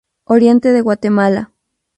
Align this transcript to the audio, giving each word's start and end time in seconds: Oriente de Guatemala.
Oriente 0.25 0.73
de 0.73 0.81
Guatemala. 0.81 1.51